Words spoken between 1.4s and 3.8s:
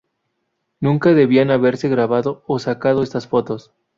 haberse grabado o sacado estas fotos